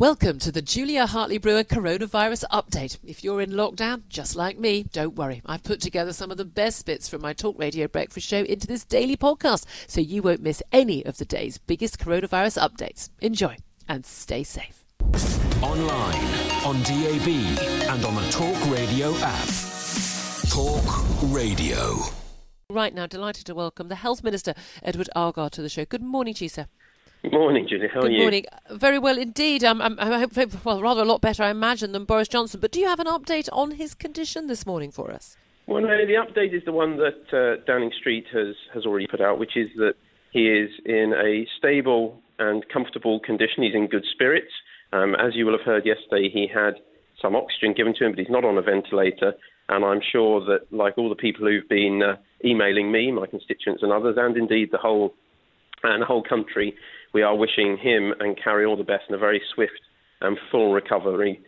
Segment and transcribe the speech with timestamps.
[0.00, 2.98] Welcome to the Julia Hartley Brewer coronavirus update.
[3.04, 5.42] If you're in lockdown, just like me, don't worry.
[5.44, 8.68] I've put together some of the best bits from my Talk Radio Breakfast show into
[8.68, 13.10] this daily podcast so you won't miss any of the day's biggest coronavirus updates.
[13.20, 13.56] Enjoy
[13.88, 14.84] and stay safe.
[15.62, 16.24] Online,
[16.64, 17.28] on DAB,
[17.88, 19.48] and on the Talk Radio app.
[20.48, 21.98] Talk Radio.
[22.70, 25.86] Right now, delighted to welcome the Health Minister, Edward Argar, to the show.
[25.86, 26.66] Good morning, to you, sir.
[26.66, 26.77] Good
[27.32, 27.88] morning, Julie.
[27.92, 28.20] How Good are you?
[28.20, 28.44] morning.
[28.70, 29.64] Very well indeed.
[29.64, 32.60] I'm, I'm, I hope, well, rather a lot better, I imagine, than Boris Johnson.
[32.60, 35.36] But do you have an update on his condition this morning for us?
[35.66, 39.20] Well, no, the update is the one that uh, Downing Street has, has already put
[39.20, 39.94] out, which is that
[40.32, 43.64] he is in a stable and comfortable condition.
[43.64, 44.52] He's in good spirits.
[44.92, 46.74] Um, as you will have heard yesterday, he had
[47.20, 49.34] some oxygen given to him, but he's not on a ventilator.
[49.68, 53.82] And I'm sure that, like all the people who've been uh, emailing me, my constituents
[53.82, 55.14] and others, and indeed the whole
[55.82, 56.74] and the whole country,
[57.14, 59.80] we are wishing him and Carrie all the best and a very swift
[60.20, 61.40] and full recovery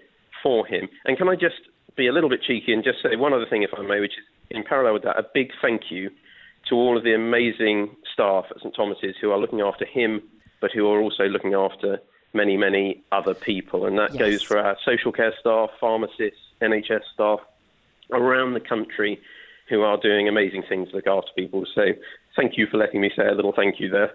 [0.42, 0.88] for him.
[1.04, 1.60] And can I just
[1.96, 4.12] be a little bit cheeky and just say one other thing, if I may, which
[4.12, 6.10] is in parallel with that, a big thank you
[6.68, 10.22] to all of the amazing staff at St Thomas's who are looking after him,
[10.60, 11.98] but who are also looking after
[12.32, 13.86] many, many other people.
[13.86, 14.20] And that Yes.
[14.20, 17.40] goes for our social care staff, pharmacists, NHS staff
[18.12, 19.20] around the country
[19.68, 21.64] who are doing amazing things to look after people.
[21.74, 21.92] So
[22.36, 24.12] thank you for letting me say a little thank you there.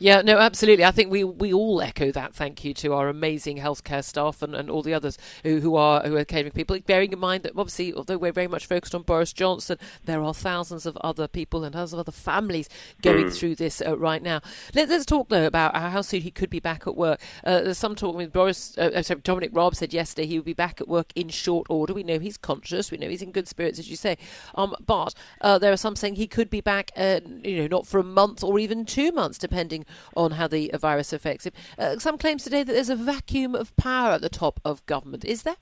[0.00, 0.84] Yeah, no, absolutely.
[0.84, 4.54] I think we, we all echo that thank you to our amazing healthcare staff and,
[4.54, 6.78] and all the others who, who are who are caring people.
[6.86, 10.32] Bearing in mind that obviously, although we're very much focused on Boris Johnson, there are
[10.32, 12.68] thousands of other people and thousands of other families
[13.02, 14.40] going through this uh, right now.
[14.72, 17.20] Let, us talk though about how soon he could be back at work.
[17.42, 18.14] Uh, there's some talk.
[18.14, 21.12] Mean, Boris, uh, uh, sorry, Dominic Raab said yesterday he would be back at work
[21.16, 21.92] in short order.
[21.92, 22.92] We know he's conscious.
[22.92, 24.16] We know he's in good spirits, as you say.
[24.54, 27.86] Um, but uh, there are some saying he could be back, uh, you know, not
[27.88, 29.86] for a month or even two months, depending
[30.16, 31.52] on how the uh, virus affects him.
[31.78, 35.24] Uh, some claims today that there's a vacuum of power at the top of government.
[35.24, 35.56] Is there?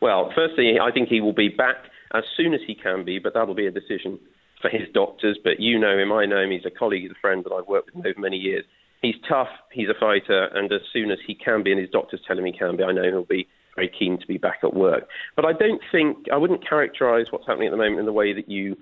[0.00, 1.76] Well, firstly, I think he will be back
[2.14, 4.18] as soon as he can be, but that'll be a decision
[4.60, 5.38] for his doctors.
[5.42, 6.50] But you know him, I know him.
[6.50, 8.64] He's a colleague, he's a friend that I've worked with over many years.
[9.02, 12.20] He's tough, he's a fighter, and as soon as he can be, and his doctors
[12.26, 13.46] tell him he can be, I know he'll be
[13.76, 15.08] very keen to be back at work.
[15.36, 18.32] But I don't think, I wouldn't characterise what's happening at the moment in the way
[18.32, 18.76] that you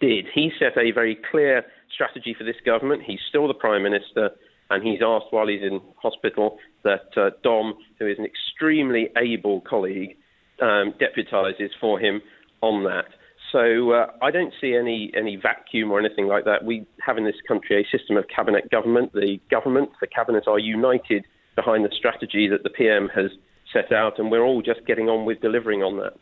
[0.00, 0.26] did.
[0.34, 3.02] He set a very clear strategy for this government.
[3.04, 4.30] He's still the Prime Minister,
[4.70, 9.60] and he's asked while he's in hospital that uh, Dom, who is an extremely able
[9.62, 10.16] colleague,
[10.62, 12.22] um, deputises for him
[12.60, 13.06] on that.
[13.52, 16.64] So uh, I don't see any, any vacuum or anything like that.
[16.64, 19.12] We have in this country a system of cabinet government.
[19.12, 21.24] The government, the cabinet are united
[21.54, 23.30] behind the strategy that the PM has
[23.72, 26.14] set out, and we're all just getting on with delivering on that.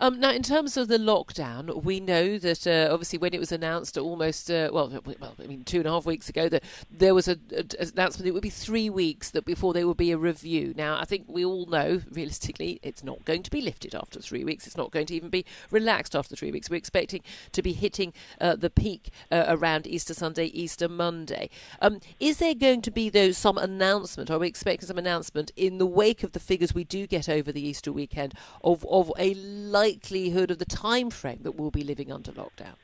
[0.00, 3.52] Um, now, in terms of the lockdown, we know that uh, obviously when it was
[3.52, 7.14] announced almost, uh, well, well, I mean, two and a half weeks ago, that there
[7.14, 7.40] was an
[7.78, 10.74] announcement it would be three weeks that before there would be a review.
[10.76, 14.44] Now, I think we all know, realistically, it's not going to be lifted after three
[14.44, 14.66] weeks.
[14.66, 16.70] It's not going to even be relaxed after three weeks.
[16.70, 21.50] We're expecting to be hitting uh, the peak uh, around Easter Sunday, Easter Monday.
[21.80, 24.30] Um, is there going to be, though, some announcement?
[24.30, 27.52] Are we expecting some announcement in the wake of the figures we do get over
[27.52, 29.34] the Easter weekend of, of a
[29.64, 32.74] likelihood of the time frame that we'll be living under lockdown?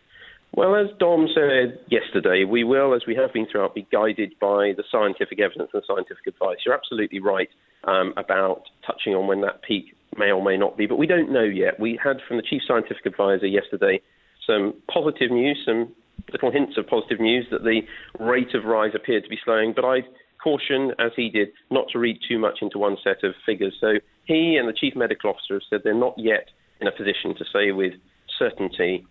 [0.52, 4.72] Well, as Dom said yesterday, we will, as we have been throughout, be guided by
[4.76, 6.58] the scientific evidence and scientific advice.
[6.66, 7.48] You're absolutely right
[7.84, 11.32] um, about touching on when that peak may or may not be, but we don't
[11.32, 11.78] know yet.
[11.78, 14.00] We had from the chief scientific advisor yesterday
[14.44, 15.94] some positive news, some
[16.32, 17.82] little hints of positive news that the
[18.18, 20.00] rate of rise appeared to be slowing, but I
[20.42, 23.74] caution, as he did, not to read too much into one set of figures.
[23.80, 23.94] So
[24.24, 26.48] he and the chief medical officer have said they're not yet
[26.80, 27.92] in a position to say with
[28.38, 29.06] certainty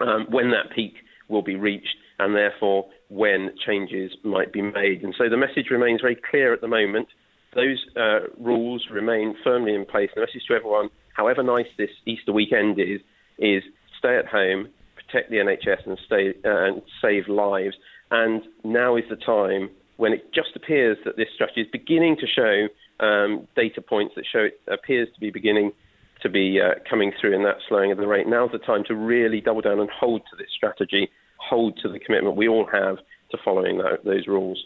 [0.00, 0.94] um, when that peak
[1.28, 5.02] will be reached, and therefore when changes might be made.
[5.02, 7.08] And so the message remains very clear at the moment.
[7.54, 10.10] Those uh, rules remain firmly in place.
[10.14, 13.00] The message to everyone, however nice this Easter weekend is,
[13.38, 13.62] is
[13.98, 17.76] stay at home, protect the NHS, and stay uh, and save lives.
[18.10, 22.26] And now is the time when it just appears that this strategy is beginning to
[22.26, 25.72] show um, data points that show it appears to be beginning
[26.24, 28.26] to be uh, coming through in that slowing of the rate.
[28.26, 32.00] Now's the time to really double down and hold to this strategy, hold to the
[32.00, 32.96] commitment we all have
[33.30, 34.64] to following that, those rules.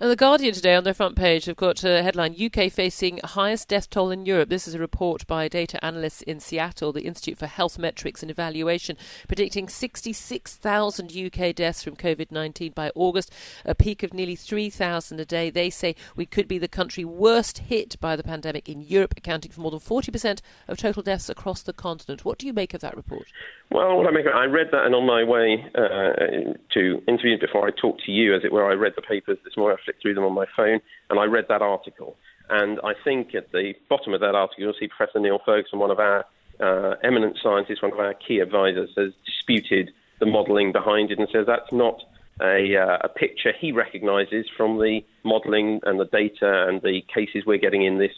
[0.00, 3.68] And the Guardian today on their front page have got a headline UK facing highest
[3.68, 4.48] death toll in Europe.
[4.48, 8.30] This is a report by data analysts in Seattle, the Institute for Health Metrics and
[8.30, 8.96] Evaluation,
[9.26, 13.32] predicting 66,000 UK deaths from COVID 19 by August,
[13.64, 15.50] a peak of nearly 3,000 a day.
[15.50, 19.50] They say we could be the country worst hit by the pandemic in Europe, accounting
[19.50, 22.24] for more than 40% of total deaths across the continent.
[22.24, 23.26] What do you make of that report?
[23.72, 27.68] Well, what I make, I read that, and on my way uh, to interview before
[27.68, 29.78] I talked to you, as it were, I read the papers this morning.
[29.80, 32.16] I flicked through them on my phone, and I read that article.
[32.48, 35.92] And I think at the bottom of that article, you'll see Professor Neil Ferguson, one
[35.92, 36.24] of our
[36.58, 41.28] uh, eminent scientists, one of our key advisors, has disputed the modelling behind it and
[41.32, 42.02] says that's not
[42.42, 47.44] a, uh, a picture he recognises from the modelling and the data and the cases
[47.46, 48.12] we're getting in this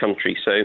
[0.00, 0.36] country.
[0.44, 0.62] So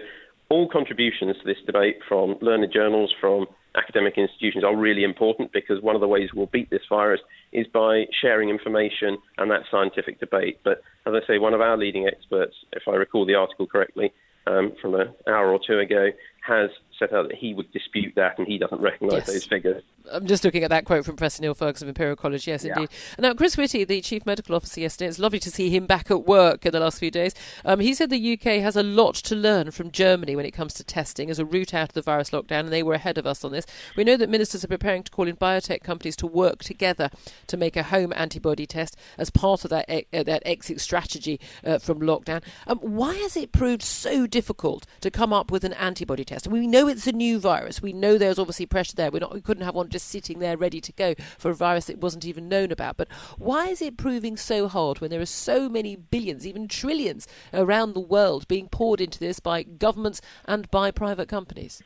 [0.49, 3.45] all contributions to this debate from learned journals, from
[3.75, 7.21] academic institutions are really important because one of the ways we'll beat this virus
[7.51, 10.59] is by sharing information and that scientific debate.
[10.63, 14.13] But as I say, one of our leading experts, if I recall the article correctly,
[14.47, 16.09] um, from an hour or two ago,
[16.41, 19.27] has set out that he would dispute that and he doesn't recognise yes.
[19.27, 19.83] those figures.
[20.13, 22.47] I'm just looking at that quote from Professor Neil Ferguson of Imperial College.
[22.47, 22.73] Yes, yeah.
[22.73, 22.89] indeed.
[23.17, 26.25] Now, Chris Whitty, the Chief Medical Officer yesterday, it's lovely to see him back at
[26.25, 27.33] work in the last few days.
[27.63, 30.73] Um, he said the UK has a lot to learn from Germany when it comes
[30.75, 33.25] to testing as a route out of the virus lockdown, and they were ahead of
[33.25, 33.65] us on this.
[33.95, 37.09] We know that ministers are preparing to call in biotech companies to work together
[37.47, 41.79] to make a home antibody test as part of that, uh, that exit strategy uh,
[41.79, 42.43] from lockdown.
[42.67, 46.47] Um, why has it proved so difficult to come up with an antibody test?
[46.47, 47.81] We know it's a new virus.
[47.81, 49.11] We know there's obviously pressure there.
[49.11, 51.85] We're not, we couldn't have one just sitting there ready to go for a virus
[51.85, 52.97] that wasn't even known about.
[52.97, 53.07] But
[53.37, 57.93] why is it proving so hard when there are so many billions, even trillions, around
[57.93, 61.81] the world being poured into this by governments and by private companies?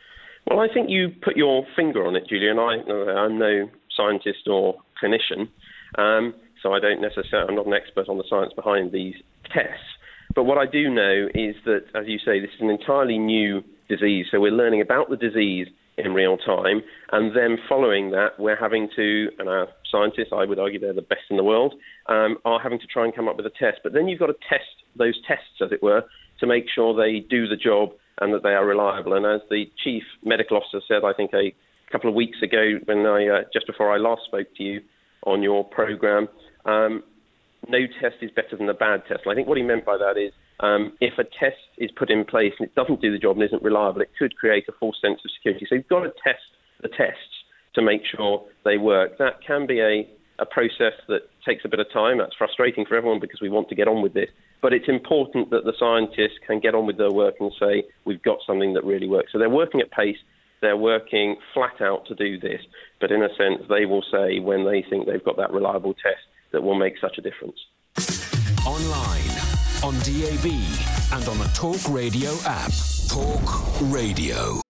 [0.47, 2.59] Well, I think you put your finger on it, Julian.
[2.59, 2.81] I,
[3.19, 5.50] I'm no scientist or clinician,
[5.97, 9.15] um, so I don't necessarily, I'm not an expert on the science behind these
[9.53, 9.83] tests.
[10.35, 13.63] But what I do know is that, as you say, this is an entirely new
[13.88, 14.27] disease.
[14.31, 15.67] So we're learning about the disease
[15.97, 16.81] in real time.
[17.12, 21.01] And then following that, we're having to, and our scientists, I would argue they're the
[21.01, 21.74] best in the world,
[22.07, 23.80] um, are having to try and come up with a test.
[23.83, 26.03] But then you've got to test those tests, as it were,
[26.39, 27.89] to make sure they do the job
[28.19, 29.13] and that they are reliable.
[29.13, 31.53] And as the chief medical officer said, I think a
[31.92, 34.81] couple of weeks ago, when I uh, just before I last spoke to you
[35.25, 36.27] on your program,
[36.65, 37.03] um,
[37.68, 39.21] no test is better than a bad test.
[39.25, 42.10] And I think what he meant by that is um, if a test is put
[42.10, 44.72] in place and it doesn't do the job and isn't reliable, it could create a
[44.80, 45.66] false sense of security.
[45.68, 46.44] So you've got to test
[46.81, 47.44] the tests
[47.75, 49.18] to make sure they work.
[49.18, 50.07] That can be a,
[50.40, 52.18] a process that takes a bit of time.
[52.18, 54.30] That's frustrating for everyone because we want to get on with this.
[54.62, 58.24] But it's important that the scientists can get on with their work and say, we've
[58.24, 59.31] got something that really works.
[59.31, 60.18] So they're working at pace.
[60.62, 62.62] They're working flat out to do this.
[63.01, 66.24] But in a sense, they will say when they think they've got that reliable test
[66.54, 67.60] that will make such a difference.
[68.65, 69.35] Online
[69.84, 70.46] on DAB,
[71.13, 72.72] and on the Talk Radio app.
[73.10, 74.62] Talk Radio.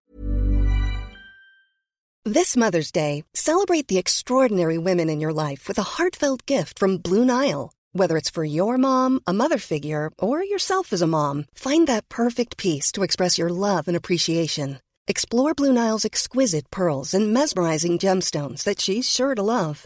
[2.27, 6.97] This Mother's Day, celebrate the extraordinary women in your life with a heartfelt gift from
[6.97, 7.71] Blue Nile.
[7.93, 12.09] Whether it's for your mom, a mother figure, or yourself as a mom, find that
[12.09, 14.79] perfect piece to express your love and appreciation.
[15.07, 19.85] Explore Blue Nile's exquisite pearls and mesmerizing gemstones that she's sure to love.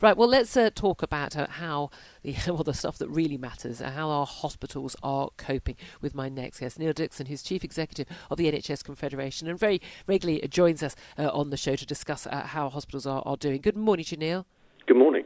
[0.00, 1.90] Right, well, let's uh, talk about uh, how
[2.22, 5.74] the well, the stuff that really matters, uh, how our hospitals are coping.
[6.00, 9.80] With my next guest, Niall Dickson, who's chief executive of the NHS Confederation, and very
[10.06, 13.60] regularly joins us uh, on the show to discuss uh, how hospitals are, are doing.
[13.60, 14.46] Good morning to you, Neil.
[14.86, 15.24] Good morning.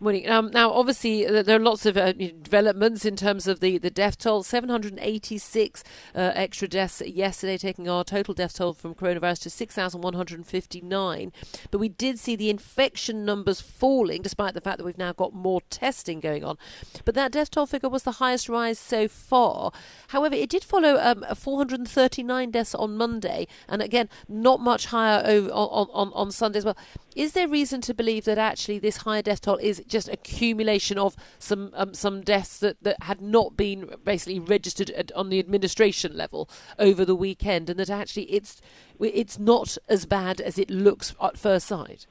[0.00, 0.28] Morning.
[0.28, 3.90] Um, now, obviously, uh, there are lots of uh, developments in terms of the, the
[3.90, 4.42] death toll.
[4.42, 11.32] 786 uh, extra deaths yesterday, taking our total death toll from coronavirus to 6,159.
[11.70, 15.34] But we did see the infection numbers falling, despite the fact that we've now got
[15.34, 16.58] more testing going on.
[17.04, 19.72] But that death toll figure was the highest rise so far.
[20.08, 25.50] However, it did follow um, 439 deaths on Monday, and again, not much higher over,
[25.50, 26.76] on, on, on Sunday as well.
[27.14, 31.16] Is there reason to believe that actually this higher death toll is just accumulation of
[31.38, 36.16] some um, some deaths that, that had not been basically registered at, on the administration
[36.16, 38.60] level over the weekend, and that actually it's
[39.00, 42.06] it's not as bad as it looks at first sight?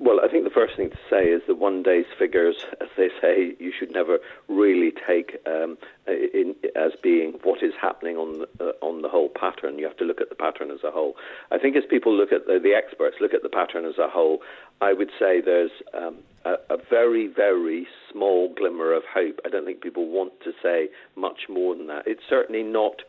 [0.00, 3.08] Well, I think the first thing to say is that one day's figures, as they
[3.20, 5.76] say, you should never really take um,
[6.06, 9.76] in, as being what is happening on the, uh, on the whole pattern.
[9.76, 11.16] You have to look at the pattern as a whole.
[11.50, 14.08] I think as people look at the, the experts look at the pattern as a
[14.08, 14.40] whole,
[14.80, 19.40] I would say there's um, a, a very very small glimmer of hope.
[19.44, 22.06] I don't think people want to say much more than that.
[22.06, 23.02] It's certainly not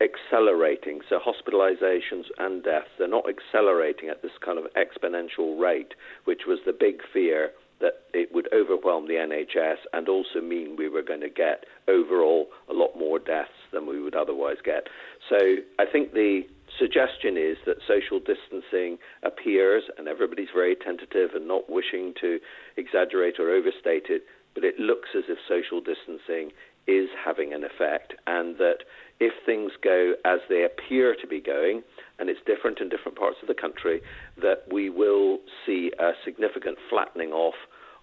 [0.00, 1.00] accelerating.
[1.08, 6.58] So hospitalizations and deaths, they're not accelerating at this kind of exponential rate, which was
[6.64, 11.20] the big fear that it would overwhelm the NHS and also mean we were going
[11.20, 14.88] to get overall a lot more deaths than we would otherwise get.
[15.28, 15.38] So
[15.78, 16.42] I think the
[16.78, 22.38] suggestion is that social distancing appears, and everybody's very tentative and not wishing to
[22.76, 26.52] exaggerate or overstate it, but it looks as if social distancing
[26.86, 28.78] is having an effect, and that
[29.20, 31.82] if things go as they appear to be going,
[32.18, 34.00] and it's different in different parts of the country,
[34.40, 37.54] that we will see a significant flattening off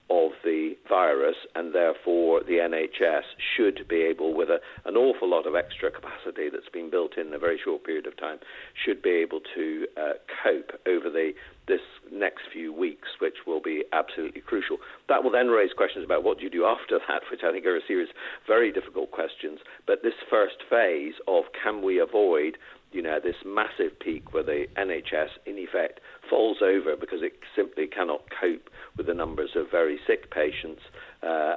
[0.09, 3.23] of the virus, and therefore the NHS
[3.55, 7.33] should be able, with a, an awful lot of extra capacity that's been built in
[7.33, 8.39] a very short period of time,
[8.73, 11.31] should be able to uh, cope over the
[11.67, 14.77] this next few weeks, which will be absolutely crucial.
[15.09, 17.65] That will then raise questions about what do you do after that, which I think
[17.65, 18.15] are a series of
[18.47, 19.59] very difficult questions.
[19.85, 22.57] But this first phase of can we avoid
[22.91, 27.87] you know, this massive peak where the NHS, in effect, falls over because it simply
[27.87, 30.81] cannot cope with the numbers of very sick patients
[31.21, 31.55] uh,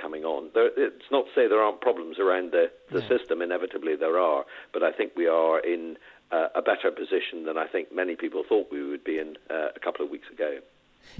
[0.00, 0.50] coming on.
[0.54, 3.08] There, it's not to say there aren't problems around the, the yeah.
[3.08, 5.96] system, inevitably there are, but I think we are in
[6.30, 9.68] uh, a better position than I think many people thought we would be in uh,
[9.74, 10.58] a couple of weeks ago.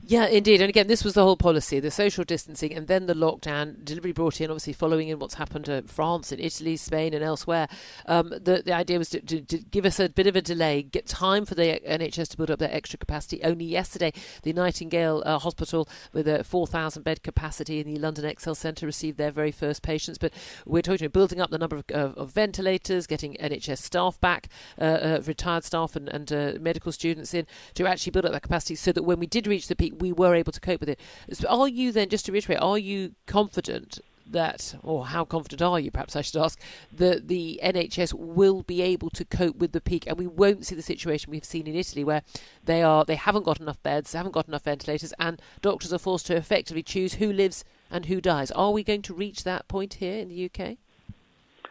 [0.04, 0.60] Yeah, indeed.
[0.60, 4.12] And again, this was the whole policy the social distancing and then the lockdown, deliberately
[4.12, 7.68] brought in, obviously, following in what's happened to France and Italy, Spain, and elsewhere.
[8.06, 10.82] Um, the, the idea was to, to, to, give us a bit of a delay,
[10.82, 13.42] get time for the NHS to build up their extra capacity.
[13.42, 18.54] Only yesterday, the Nightingale uh, Hospital, with a 4,000 bed capacity in the London Excel
[18.54, 20.18] Centre, received their very first patients.
[20.18, 20.32] But
[20.64, 24.48] we're talking about building up the number of, of, ventilators, getting NHS staff back,
[24.80, 28.42] uh, uh, retired staff and, and uh, medical students in, to actually build up that
[28.42, 30.88] capacity so that when we did reach the peak, we were able to cope with
[30.88, 31.00] it.
[31.32, 35.80] So are you then, just to reiterate, are you confident that, or how confident are
[35.80, 36.60] you, perhaps I should ask,
[36.92, 40.74] that the NHS will be able to cope with the peak, and we won't see
[40.74, 42.22] the situation we've seen in Italy, where
[42.64, 45.98] they are they haven't got enough beds, they haven't got enough ventilators, and doctors are
[45.98, 48.50] forced to effectively choose who lives and who dies.
[48.50, 50.76] Are we going to reach that point here in the UK?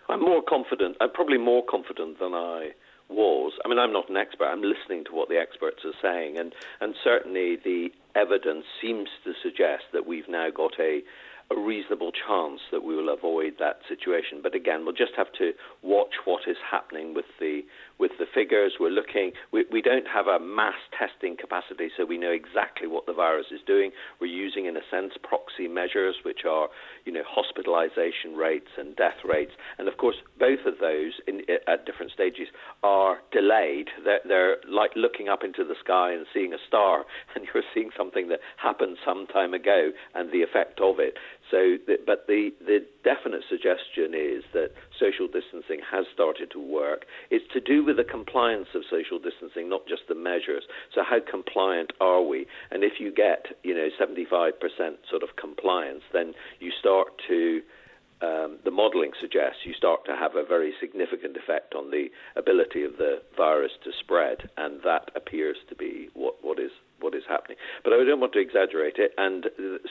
[0.09, 0.97] I'm more confident.
[1.01, 2.71] I'm probably more confident than I
[3.09, 3.53] was.
[3.63, 4.45] I mean, I'm not an expert.
[4.45, 9.33] I'm listening to what the experts are saying, and and certainly the evidence seems to
[9.41, 11.01] suggest that we've now got a
[11.49, 14.39] a reasonable chance that we will avoid that situation.
[14.43, 17.61] But again, we'll just have to watch what is happening with the
[17.99, 18.73] with the figures.
[18.79, 19.31] We're looking.
[19.51, 23.47] We, we don't have a mass testing capacity, so we know exactly what the virus
[23.51, 23.91] is doing.
[24.21, 26.69] We're using, in a sense, proxy measures, which are
[27.05, 31.85] you know hospitalization rates and death rates, and of course, both of those in, at
[31.85, 32.47] different stages
[32.83, 33.87] are delayed.
[34.03, 37.89] They're, they're like looking up into the sky and seeing a star, and you're seeing
[37.97, 41.15] something that happened some time ago and the effect of it.
[41.51, 47.05] So, but the, the definite suggestion is that social distancing has started to work.
[47.31, 50.63] It's to do with the compliance of social distancing, not just the measures.
[50.93, 52.47] So, how compliant are we?
[52.71, 54.51] And if you get, you know, 75%
[55.09, 57.61] sort of compliance, then you start to
[58.19, 62.83] um, the modelling suggests, you start to have a very significant effect on the ability
[62.83, 67.23] of the virus to spread, and that appears to be what, what is what is
[67.27, 67.57] happening.
[67.83, 69.45] But I don't want to exaggerate it, and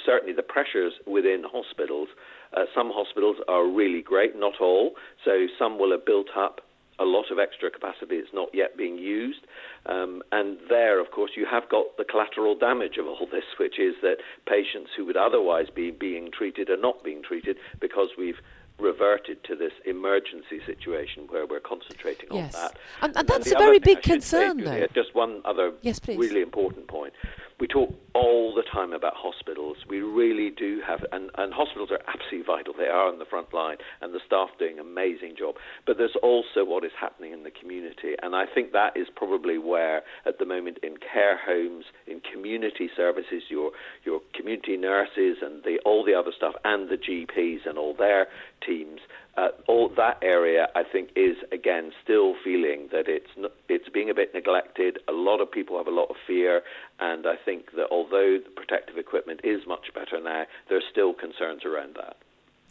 [0.05, 2.09] certainly the pressures within hospitals.
[2.57, 4.93] Uh, some hospitals are really great, not all.
[5.25, 6.61] So some will have built up
[6.99, 9.41] a lot of extra capacity that's not yet being used.
[9.87, 13.79] Um, and there, of course, you have got the collateral damage of all this, which
[13.79, 14.17] is that
[14.49, 18.41] patients who would otherwise be being treated are not being treated because we've
[18.79, 22.55] reverted to this emergency situation where we're concentrating yes.
[22.55, 22.79] on that.
[23.03, 24.87] And, and that's a very big concern, say, though.
[24.95, 27.13] Just one other yes, really important point.
[27.59, 29.79] We talk all the time about hospitals.
[29.89, 32.75] We really do have, and, and hospitals are absolutely vital.
[32.77, 35.55] They are on the front line, and the staff doing an amazing job.
[35.87, 39.57] But there's also what is happening in the community, and I think that is probably
[39.57, 43.71] where, at the moment, in care homes, in community services, your
[44.05, 48.27] your community nurses and the all the other stuff, and the GPs and all their
[48.67, 49.01] teams
[49.37, 53.31] uh, all that area, I think, is again still feeling that it's
[53.69, 54.99] it's being a bit neglected.
[55.09, 56.63] A lot of people have a lot of fear,
[57.01, 61.65] and I think that although the protective equipment is much better now, there's still concerns
[61.65, 62.17] around that.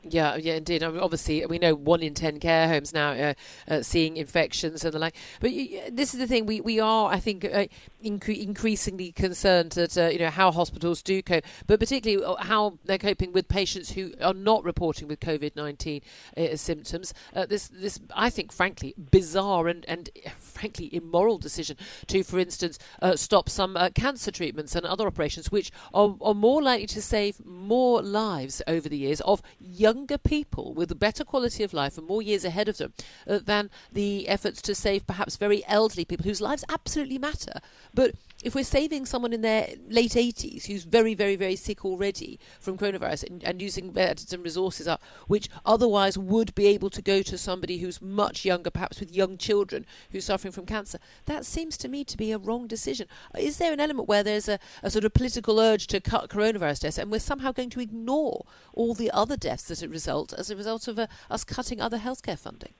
[0.07, 0.83] Yeah, yeah, indeed.
[0.83, 3.33] I mean, obviously, we know one in ten care homes now uh,
[3.67, 5.15] uh, seeing infections and the like.
[5.39, 5.51] But
[5.91, 7.65] this is the thing: we, we are, I think, uh,
[8.03, 12.77] incre- increasingly concerned that uh, you know how hospitals do cope, but particularly uh, how
[12.85, 16.01] they're coping with patients who are not reporting with COVID nineteen
[16.37, 17.11] uh, symptoms.
[17.47, 22.77] this, this, I think, frankly, bizarre and and frankly immoral decision to, for instance,
[23.15, 28.03] stop some cancer treatments and other operations, which are, are more likely to save more
[28.03, 32.05] lives over the years of young younger people with a better quality of life and
[32.05, 32.93] more years ahead of them
[33.27, 37.59] uh, than the efforts to save perhaps very elderly people whose lives absolutely matter.
[37.93, 38.11] But
[38.45, 42.77] if we're saving someone in their late 80s who's very, very, very sick already from
[42.77, 47.39] coronavirus and, and using some resources up, which otherwise would be able to go to
[47.39, 51.87] somebody who's much younger, perhaps with young children who's suffering from cancer, that seems to
[51.87, 53.07] me to be a wrong decision.
[53.35, 56.81] Is there an element where there's a, a sort of political urge to cut coronavirus
[56.81, 60.55] deaths and we're somehow going to ignore all the other deaths that result as a
[60.55, 62.73] result of uh, us cutting other healthcare funding?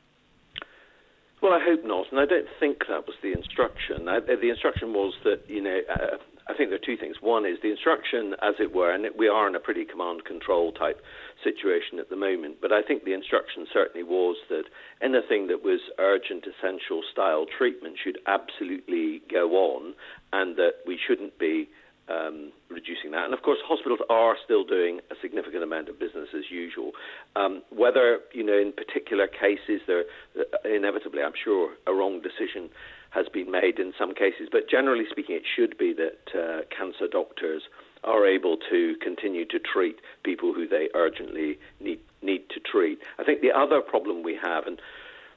[1.45, 4.09] Well, I hope not, and I don't think that was the instruction.
[4.09, 5.77] I, the instruction was that you know.
[5.87, 6.17] Uh,
[6.49, 7.17] I think there are two things.
[7.21, 10.71] One is the instruction, as it were, and we are in a pretty command control
[10.71, 11.01] type
[11.43, 12.57] situation at the moment.
[12.61, 14.63] But I think the instruction certainly was that
[15.03, 19.93] anything that was urgent, essential style treatment should absolutely go on,
[20.33, 21.69] and that we shouldn't be
[22.09, 23.25] um, reducing that.
[23.25, 26.91] And of course, hospitals are still doing a significant amount of business as usual.
[27.35, 30.05] Um, whether, you know, in particular cases, there
[30.37, 32.69] uh, inevitably, I'm sure, a wrong decision
[33.11, 34.49] has been made in some cases.
[34.51, 37.63] But generally speaking, it should be that uh, cancer doctors
[38.03, 42.99] are able to continue to treat people who they urgently need need to treat.
[43.19, 44.79] I think the other problem we have, and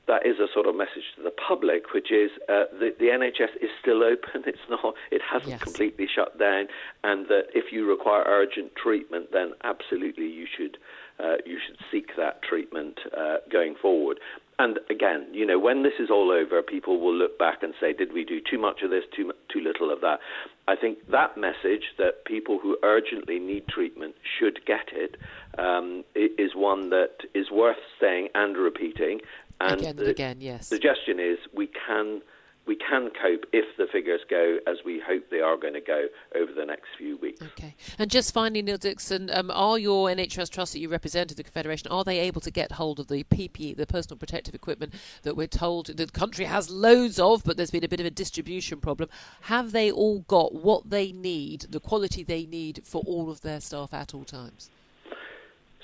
[0.08, 3.62] that is a sort of message to the public, which is uh, the, the NHS
[3.62, 4.42] is still open.
[4.48, 4.94] It's not.
[5.10, 5.62] It hasn't yes.
[5.62, 6.68] completely shut down,
[7.04, 10.78] and that if you require urgent treatment, then absolutely you should
[11.20, 14.18] uh, you should seek that treatment uh, going forward.
[14.60, 17.92] And again, you know, when this is all over, people will look back and say,
[17.92, 20.18] "Did we do too much of this, too too little of that?"
[20.66, 25.16] I think that message that people who urgently need treatment should get it
[25.58, 29.20] um, is one that is worth saying and repeating.
[29.60, 30.68] And again and the again, yes.
[30.68, 32.22] Suggestion is we can
[32.68, 36.06] we can cope if the figures go as we hope they are going to go
[36.36, 37.40] over the next few weeks.
[37.40, 37.74] Okay.
[37.98, 41.42] And just finally, Niall Dickson, um, are your NHS trusts that you represent at the
[41.42, 45.34] Confederation, are they able to get hold of the PPE, the personal protective equipment that
[45.34, 48.80] we're told the country has loads of, but there's been a bit of a distribution
[48.80, 49.08] problem?
[49.42, 53.60] Have they all got what they need, the quality they need for all of their
[53.60, 54.70] staff at all times?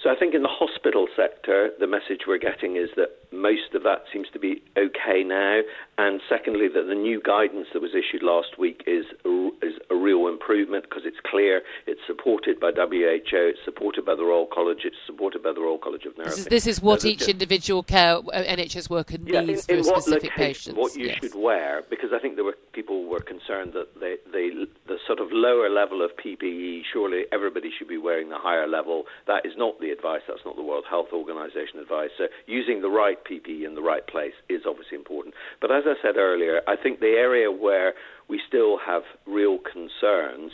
[0.04, 3.82] So I think in the hospital sector, the message we're getting is that most of
[3.82, 5.60] that seems to be okay now,
[5.96, 9.94] and secondly, that the new guidance that was issued last week is a, is a
[9.94, 14.80] real improvement because it's clear, it's supported by WHO, it's supported by the Royal College,
[14.84, 16.30] it's supported by the Royal College of Nursing.
[16.30, 19.58] This is, this is what so each individual care uh, NHS worker needs yeah, in,
[19.58, 20.76] for in specific what patients.
[20.76, 21.18] What you yes.
[21.20, 24.50] should wear, because I think there were people were concerned that they, they,
[24.86, 29.04] the sort of lower level of PPE, surely everybody should be wearing the higher level.
[29.26, 30.22] That is not the advice.
[30.26, 32.10] That's not the World Health Organization advice.
[32.18, 35.34] So using the right PPE in the right place is obviously important.
[35.60, 37.94] But as I said earlier, I think the area where
[38.28, 40.52] we still have real concerns,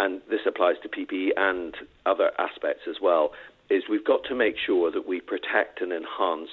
[0.00, 1.74] and this applies to PPE and
[2.06, 3.32] other aspects as well,
[3.70, 6.50] is we've got to make sure that we protect and enhance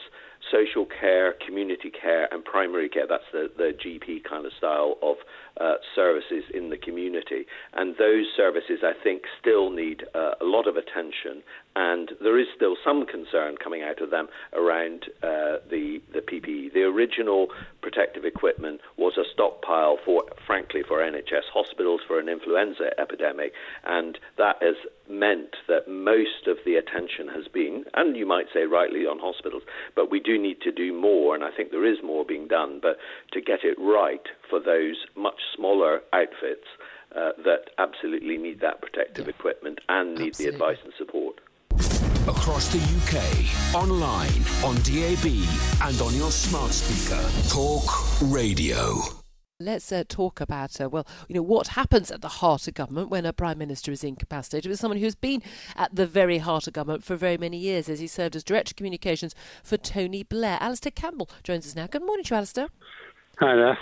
[0.52, 3.06] social care, community care, and primary care.
[3.08, 5.18] That's the, the GP kind of style of
[5.60, 7.46] uh, services in the community.
[7.74, 11.44] And those services, I think, still need uh, a lot of attention.
[11.76, 16.74] And there is still some concern coming out of them around uh, the, the PPE.
[16.74, 17.48] The original
[17.82, 23.54] protective equipment was a stockpile for, frankly, for NHS hospitals for an influenza epidemic.
[23.86, 24.76] And that has
[25.10, 29.64] meant that most of the attention has been, and you might say rightly, on hospitals.
[29.96, 32.80] But we do need to do more, and I think there is more being done.
[32.82, 32.98] But
[33.34, 36.68] to get it right for those much smaller outfits
[37.16, 39.34] uh, that absolutely need that protective yeah.
[39.38, 40.46] equipment and need absolutely.
[40.46, 41.40] the advice and support.
[42.28, 45.26] Across the UK, online, on DAB,
[45.84, 47.22] and on your smart speaker.
[47.50, 47.86] Talk
[48.32, 49.25] Radio.
[49.62, 53.10] Let's uh, talk about, uh, well, you know, what happens at the heart of government
[53.10, 55.42] when a Prime Minister is incapacitated with someone who's been
[55.78, 58.74] at the very heart of government for very many years as he served as Director
[58.74, 60.58] of Communications for Tony Blair.
[60.60, 61.88] Alastair Campbell joins us now.
[61.88, 62.68] Good morning to you, Alastair.
[63.40, 63.78] Hi there.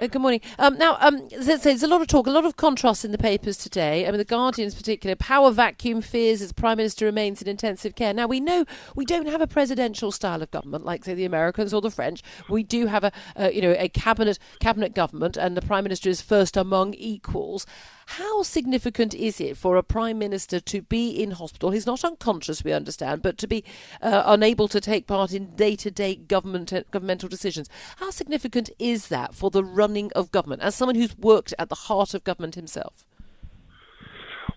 [0.00, 0.40] Uh, good morning.
[0.60, 3.18] Um, now, um, there's, there's, a lot of talk, a lot of contrast in the
[3.18, 4.06] papers today.
[4.06, 7.96] I mean, the Guardian, in particular, power vacuum fears as Prime Minister remains in intensive
[7.96, 8.14] care.
[8.14, 11.74] Now, we know we don't have a presidential style of government like, say, the Americans
[11.74, 12.22] or the French.
[12.48, 16.08] We do have a, uh, you know, a cabinet cabinet government, and the Prime Minister
[16.08, 17.66] is first among equals.
[18.12, 21.72] How significant is it for a Prime Minister to be in hospital?
[21.72, 23.62] He's not unconscious, we understand, but to be
[24.00, 27.68] uh, unable to take part in day to day government governmental decisions.
[27.96, 31.74] How significant is that for the running of government, as someone who's worked at the
[31.74, 33.04] heart of government himself?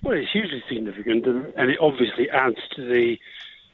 [0.01, 3.19] Well, it's hugely significant, and it obviously adds to the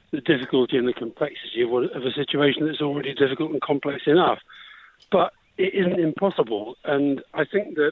[0.09, 4.07] the difficulty and the complexity of, what, of a situation that's already difficult and complex
[4.07, 4.39] enough.
[5.11, 7.91] But it isn't impossible, and I think that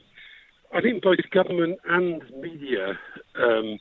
[0.75, 2.99] I think both government and media
[3.41, 3.79] um,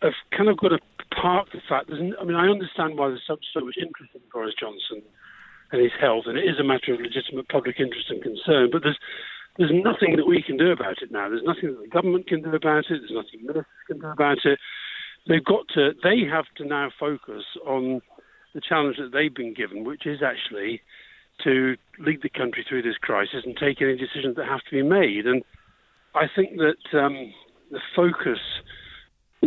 [0.00, 0.78] have kind of got to
[1.20, 1.88] park the fact.
[1.88, 5.02] There's, I mean, I understand why there's so, so much interest in Boris Johnson
[5.72, 8.70] and his health, and it is a matter of legitimate public interest and concern.
[8.72, 8.98] But there's
[9.58, 11.28] there's nothing that we can do about it now.
[11.28, 13.02] There's nothing that the government can do about it.
[13.02, 14.58] There's nothing ministers can do about it.
[15.28, 15.90] They've got to.
[16.02, 18.00] They have to now focus on
[18.54, 20.80] the challenge that they've been given, which is actually
[21.44, 24.82] to lead the country through this crisis and take any decisions that have to be
[24.82, 25.26] made.
[25.26, 25.42] And
[26.14, 27.32] I think that um,
[27.70, 28.38] the focus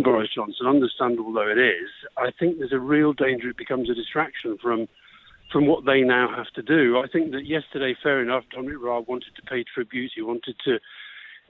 [0.01, 3.93] Boris Johnson, understandable though it is, I think there's a real danger it becomes a
[3.93, 4.87] distraction from
[5.51, 6.97] from what they now have to do.
[6.97, 10.11] I think that yesterday, fair enough, Dominic Raab wanted to pay tribute.
[10.15, 10.79] He wanted to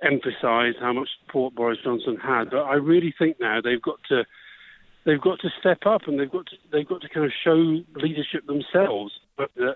[0.01, 2.49] emphasise how much support Boris Johnson had.
[2.49, 4.25] But I really think now they've got to
[5.05, 7.55] they've got to step up and they've got to, they've got to kind of show
[7.95, 9.13] leadership themselves.
[9.37, 9.75] But that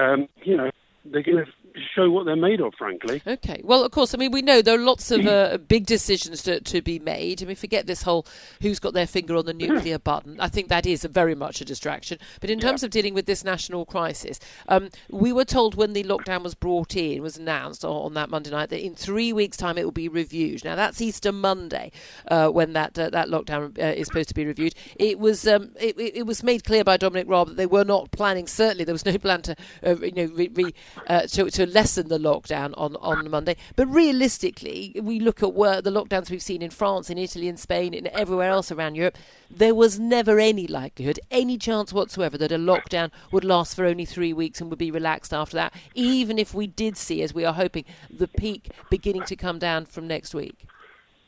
[0.00, 0.70] um, you know
[1.04, 1.52] they're going to
[1.94, 3.22] show what they're made of, frankly.
[3.26, 3.60] Okay.
[3.64, 6.60] Well, of course, I mean, we know there are lots of uh, big decisions to,
[6.60, 7.42] to be made.
[7.42, 8.26] I mean, forget this whole
[8.60, 10.40] who's got their finger on the nuclear button.
[10.40, 12.18] I think that is very much a distraction.
[12.40, 12.86] But in terms yeah.
[12.86, 16.96] of dealing with this national crisis, um, we were told when the lockdown was brought
[16.96, 20.08] in, was announced on, that Monday night, that in three weeks' time it will be
[20.08, 20.64] reviewed.
[20.64, 21.92] Now, that's Easter Monday
[22.28, 24.74] uh, when that uh, that lockdown uh, is supposed to be reviewed.
[24.96, 28.10] It was um, it, it, was made clear by Dominic Raab that they were not
[28.10, 30.74] planning, certainly there was no plan to, uh, you know, re, re,
[31.06, 33.56] uh, to, to lessen the lockdown on, on Monday.
[33.76, 37.94] But realistically, we look at the lockdowns we've seen in France, in Italy, in Spain,
[37.94, 39.16] and everywhere else around Europe.
[39.50, 44.04] There was never any likelihood, any chance whatsoever, that a lockdown would last for only
[44.04, 47.44] three weeks and would be relaxed after that, even if we did see, as we
[47.44, 50.66] are hoping, the peak beginning to come down from next week.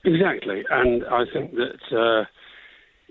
[0.04, 1.96] Exactly, and I think that.
[1.96, 2.24] Uh,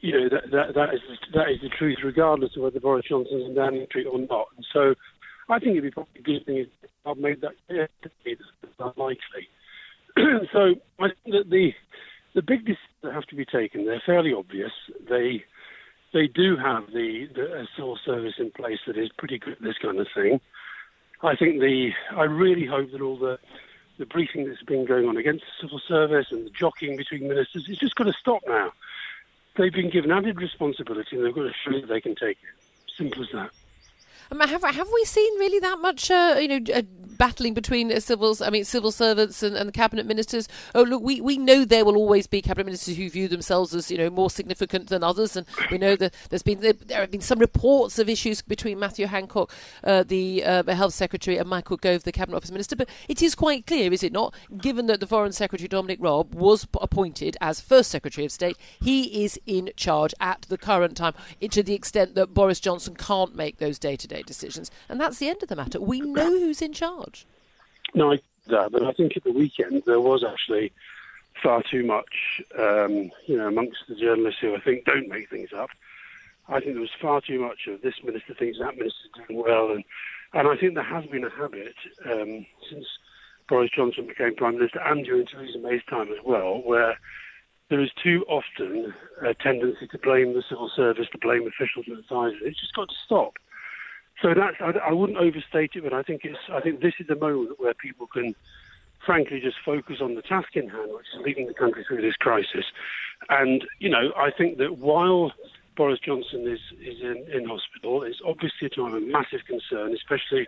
[0.03, 0.99] you know that, that that is
[1.33, 4.47] that is the truth, regardless of whether Boris Johnson's in Downing Street or not.
[4.57, 4.95] And so,
[5.49, 7.89] I think it'd be probably a good thing if I've made that clear.
[8.25, 8.41] It's
[8.79, 9.49] unlikely.
[10.51, 11.73] so I think that the
[12.35, 14.71] the big decisions that have to be taken, they're fairly obvious.
[15.09, 15.43] They
[16.13, 19.77] they do have the, the civil service in place that is pretty good at this
[19.81, 20.39] kind of thing.
[21.23, 23.39] I think the I really hope that all the
[23.97, 27.67] the briefing that's been going on against the civil service and the jockeying between ministers
[27.69, 28.71] is just got to stop now.
[29.55, 32.93] They've been given added responsibility and they've got to show that they can take it.
[32.97, 33.51] Simple as that.
[34.31, 36.81] I mean, have have we seen really that much, uh, you know, uh,
[37.17, 38.41] battling between uh, civils?
[38.41, 40.47] I mean, civil servants and, and, the cabinet ministers.
[40.73, 43.91] Oh, look, we, we know there will always be cabinet ministers who view themselves as
[43.91, 47.21] you know more significant than others, and we know that there's been there have been
[47.21, 49.51] some reports of issues between Matthew Hancock,
[49.83, 52.75] uh, the health secretary, and Michael Gove, the cabinet office minister.
[52.75, 56.33] But it is quite clear, is it not, given that the foreign secretary Dominic Raab
[56.33, 61.13] was appointed as first secretary of state, he is in charge at the current time,
[61.49, 64.69] to the extent that Boris Johnson can't make those day to day decisions.
[64.87, 65.81] And that's the end of the matter.
[65.81, 67.25] We know who's in charge.
[67.95, 70.73] No, I that, but I think at the weekend there was actually
[71.41, 75.53] far too much, um, you know, amongst the journalists who I think don't make things
[75.53, 75.69] up.
[76.49, 79.71] I think there was far too much of this minister thinks that minister's doing well,
[79.71, 79.83] and
[80.33, 82.85] and I think there has been a habit um, since
[83.47, 86.97] Boris Johnson became prime minister and during Theresa May's time as well, where
[87.69, 91.97] there is too often a tendency to blame the civil service, to blame officials and
[91.97, 92.41] advisors.
[92.43, 93.37] It's just got to stop.
[94.21, 97.07] So that's I, I wouldn't overstate it, but I think it's I think this is
[97.07, 98.35] the moment where people can
[99.05, 102.15] frankly just focus on the task in hand, which is leading the country through this
[102.15, 102.65] crisis.
[103.29, 105.31] And, you know, I think that while
[105.75, 110.47] Boris Johnson is, is in, in hospital, it's obviously a time of massive concern, especially,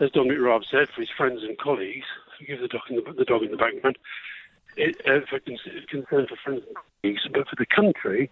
[0.00, 2.06] as Dominic Raab said, for his friends and colleagues.
[2.38, 3.98] Forgive the dog in the, the, dog in the background.
[4.76, 8.30] It, uh, for concern for friends and colleagues, but for the country,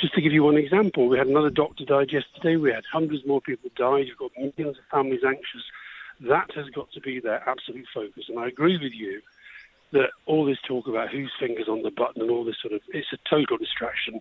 [0.00, 2.56] just to give you one example, we had another doctor died yesterday.
[2.56, 3.98] We had hundreds more people die.
[3.98, 5.62] You've got millions of families anxious
[6.20, 8.24] that has got to be their absolute focus.
[8.28, 9.20] And I agree with you
[9.92, 12.80] that all this talk about whose fingers on the button and all this sort of
[12.88, 14.20] it's a total distraction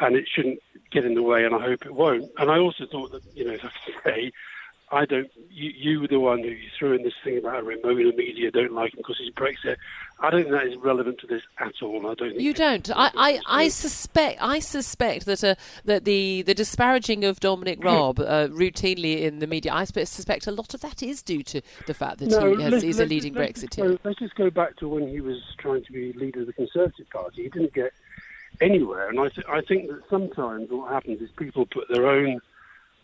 [0.00, 0.58] and it shouldn't
[0.90, 2.30] get in the way and I hope it won't.
[2.38, 3.70] And I also thought that, you know, if I
[4.04, 4.32] say
[4.92, 5.28] I don't.
[5.50, 8.72] You, you were the one who you threw in this thing about Ramona media don't
[8.72, 9.76] like him because he's Brexit.
[10.20, 12.08] I don't think that is relevant to this at all.
[12.08, 12.38] I don't.
[12.38, 12.88] you don't.
[12.94, 14.40] I, I, I, suspect.
[14.40, 19.48] I suspect that uh, that the, the disparaging of Dominic Raab uh, routinely in the
[19.48, 19.72] media.
[19.72, 22.84] I suspect a lot of that is due to the fact that no, he has,
[22.84, 23.98] is a leading Brexiteer.
[24.04, 27.10] let's just go back to when he was trying to be leader of the Conservative
[27.10, 27.42] Party.
[27.42, 27.92] He didn't get
[28.60, 32.40] anywhere, and I, th- I think that sometimes what happens is people put their own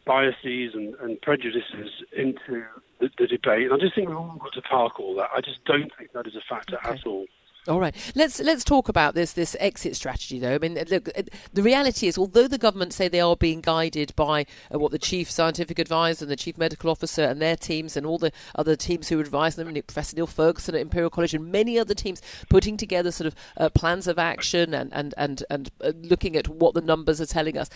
[0.04, 2.64] biases and, and prejudices into
[3.00, 3.70] the, the, debate.
[3.70, 5.30] And I just think we've all got to park all that.
[5.34, 6.98] I just don't think that is a factor okay.
[6.98, 7.26] at all.
[7.68, 10.56] All right, let's let's talk about this this exit strategy, though.
[10.56, 11.08] I mean, look,
[11.52, 14.98] the reality is, although the government say they are being guided by uh, what the
[14.98, 18.74] chief scientific advisor and the chief medical officer and their teams and all the other
[18.74, 22.76] teams who advise them, Professor Neil Ferguson at Imperial College and many other teams, putting
[22.76, 26.74] together sort of uh, plans of action and and and and uh, looking at what
[26.74, 27.70] the numbers are telling us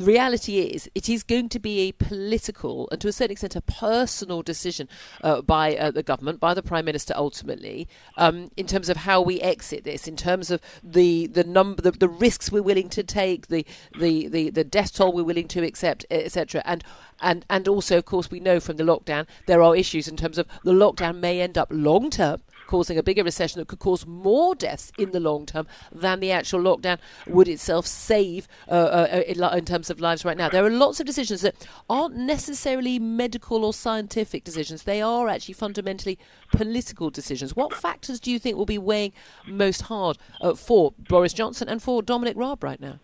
[0.00, 3.54] the reality is it is going to be a political and to a certain extent
[3.54, 4.88] a personal decision
[5.22, 7.86] uh, by uh, the government, by the Prime Minister ultimately,
[8.16, 11.90] um, in terms of how we exit this, in terms of the the number, the,
[11.90, 13.66] the risks we're willing to take, the,
[13.98, 16.62] the, the, the death toll we're willing to accept, etc.
[16.64, 16.82] And
[17.20, 20.38] and and also, of course, we know from the lockdown there are issues in terms
[20.38, 24.06] of the lockdown may end up long term causing a bigger recession that could cause
[24.06, 29.22] more deaths in the long term than the actual lockdown would itself save uh, uh,
[29.26, 30.48] in terms of lives right now.
[30.48, 35.54] There are lots of decisions that aren't necessarily medical or scientific decisions, they are actually
[35.54, 36.16] fundamentally
[36.52, 37.56] political decisions.
[37.56, 39.12] What factors do you think will be weighing
[39.48, 43.00] most hard uh, for Boris Johnson and for Dominic Raab right now?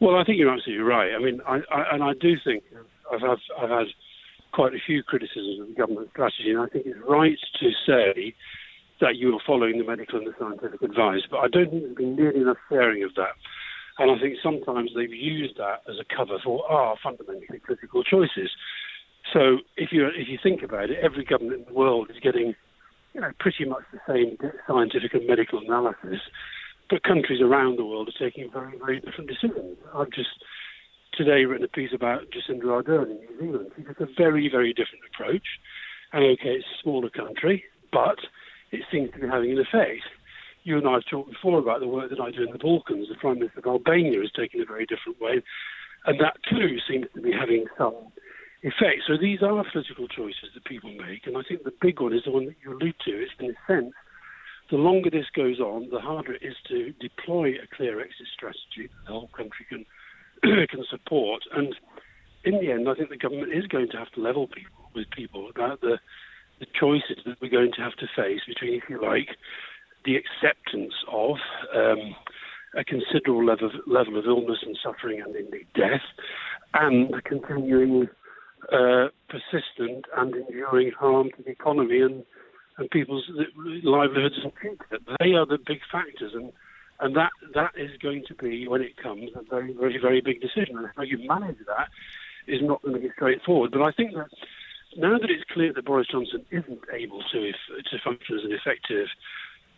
[0.00, 1.14] Well, I think you're absolutely right.
[1.14, 2.64] I mean, I, I, and I do think
[3.12, 3.86] I've, I've, I've had
[4.52, 8.34] quite a few criticisms of the government strategy, and I think it's right to say
[9.00, 11.96] that you are following the medical and the scientific advice, but I don't think there's
[11.96, 13.34] been nearly enough sharing of that.
[13.98, 18.50] And I think sometimes they've used that as a cover for our fundamentally political choices.
[19.32, 22.54] So if you if you think about it, every government in the world is getting,
[23.14, 26.20] you know, pretty much the same scientific and medical analysis,
[26.88, 29.76] but countries around the world are taking very very different decisions.
[29.94, 30.30] I've just
[31.12, 33.70] today written a piece about Jacinda Ardern in New Zealand.
[33.76, 35.46] It's a very, very different approach.
[36.12, 38.18] And okay, it's a smaller country, but
[38.72, 40.02] it seems to be having an effect.
[40.62, 43.08] You and I have talked before about the work that I do in the Balkans.
[43.08, 45.42] The Prime Minister of Albania is taking a very different way,
[46.06, 47.94] and that too seems to be having some
[48.62, 49.02] effect.
[49.06, 52.24] So these are political choices that people make, and I think the big one is
[52.24, 53.10] the one that you allude to.
[53.10, 53.94] It's in a sense,
[54.70, 58.86] the longer this goes on, the harder it is to deploy a clear exit strategy
[58.86, 59.86] that the whole country can
[60.68, 61.42] can support.
[61.54, 61.74] And
[62.44, 65.10] in the end, I think the government is going to have to level people with
[65.10, 65.98] people about the
[66.60, 69.30] the choices that we're going to have to face between, if you like,
[70.04, 71.36] the acceptance of
[71.74, 72.14] um,
[72.76, 76.04] a considerable level of, level of illness and suffering and indeed death,
[76.74, 78.08] and the continuing
[78.72, 82.24] uh, persistent and enduring harm to the economy and,
[82.78, 83.28] and people's
[83.82, 85.02] livelihoods and future.
[85.18, 86.52] They are the big factors, and
[87.00, 90.40] and that that is going to be when it comes a very very very big
[90.40, 90.78] decision.
[90.78, 91.88] And how you manage that
[92.46, 93.72] is not going to be straightforward.
[93.72, 94.28] But I think that
[94.96, 97.56] now that it's clear that Boris Johnson isn't able to if,
[97.90, 99.06] to function as an effective,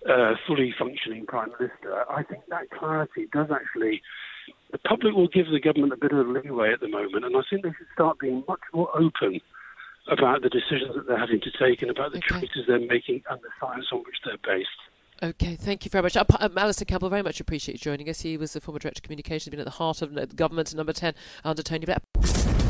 [0.08, 4.02] uh, fully functioning prime minister, I think that clarity does actually.
[4.72, 7.42] The public will give the government a bit of leeway at the moment, and I
[7.48, 9.40] think they should start being much more open
[10.08, 12.40] about the decisions that they're having to take and about the okay.
[12.40, 14.68] choices they're making and the science on which they're based.
[15.22, 16.16] Okay, thank you very much.
[16.16, 18.22] Um, Alastair Campbell, very much appreciate you joining us.
[18.22, 20.76] He was the former Director of Communications, been at the heart of the government at
[20.76, 21.98] number 10 under Tony Blair.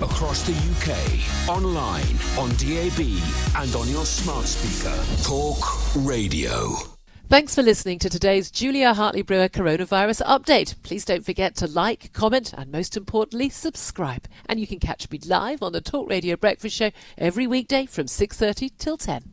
[0.02, 2.04] Across the UK, online,
[2.38, 3.00] on DAB,
[3.56, 4.94] and on your smart speaker.
[5.22, 5.64] Talk
[5.96, 6.74] Radio.
[7.30, 10.74] Thanks for listening to today's Julia Hartley Brewer coronavirus update.
[10.82, 14.28] Please don't forget to like, comment, and most importantly, subscribe.
[14.44, 18.08] And you can catch me live on the Talk Radio Breakfast Show every weekday from
[18.08, 19.32] 6:30 till 10.